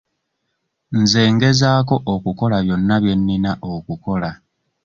Nze 0.99 1.21
ngezaako 1.33 1.95
okukola 2.13 2.57
byonna 2.65 2.95
bye 3.03 3.13
nnina 3.19 3.51
okukola. 3.73 4.29